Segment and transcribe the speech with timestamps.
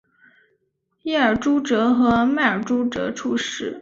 [1.03, 3.69] 耶尔朱哲和迈尔朱哲出世。